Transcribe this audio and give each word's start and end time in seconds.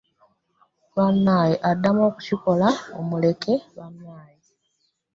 Abaneya 0.89 1.55
Adamu 1.71 2.01
okukikola 2.09 2.67
mumuleke 2.93 3.53
bannange. 3.75 4.51